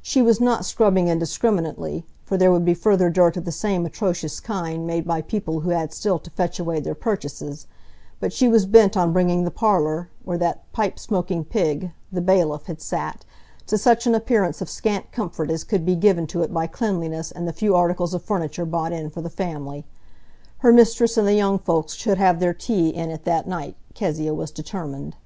She 0.00 0.22
was 0.22 0.40
not 0.40 0.64
scrubbing 0.64 1.08
indiscriminately, 1.08 2.06
for 2.22 2.36
there 2.36 2.52
would 2.52 2.64
be 2.64 2.72
further 2.72 3.10
dirt 3.10 3.36
of 3.36 3.44
the 3.44 3.50
same 3.50 3.84
atrocious 3.84 4.38
kind 4.38 4.86
made 4.86 5.04
by 5.04 5.20
people 5.22 5.58
who 5.62 5.70
had 5.70 5.92
still 5.92 6.20
to 6.20 6.30
fetch 6.30 6.60
away 6.60 6.78
their 6.78 6.94
purchases; 6.94 7.66
but 8.20 8.32
she 8.32 8.46
was 8.46 8.64
bent 8.64 8.96
on 8.96 9.12
bringing 9.12 9.42
the 9.42 9.50
parlour, 9.50 10.08
where 10.24 10.38
that 10.38 10.70
"pipe 10.70 11.00
smoking 11.00 11.44
pig," 11.44 11.90
the 12.12 12.20
bailiff, 12.20 12.66
had 12.66 12.80
sat, 12.80 13.24
to 13.66 13.76
such 13.76 14.06
an 14.06 14.14
appearance 14.14 14.60
of 14.60 14.70
scant 14.70 15.10
comfort 15.10 15.50
as 15.50 15.64
could 15.64 15.84
be 15.84 15.96
given 15.96 16.28
to 16.28 16.42
it 16.42 16.54
by 16.54 16.68
cleanliness 16.68 17.32
and 17.32 17.48
the 17.48 17.52
few 17.52 17.74
articles 17.74 18.14
of 18.14 18.22
furniture 18.22 18.66
bought 18.66 18.92
in 18.92 19.10
for 19.10 19.20
the 19.20 19.28
family. 19.28 19.84
Her 20.58 20.72
mistress 20.72 21.16
and 21.16 21.26
the 21.26 21.34
young 21.34 21.58
folks 21.58 21.94
should 21.94 22.18
have 22.18 22.38
their 22.38 22.54
tea 22.54 22.90
in 22.90 23.10
it 23.10 23.24
that 23.24 23.48
night, 23.48 23.74
Kezia 23.94 24.32
was 24.32 24.52
determined. 24.52 25.16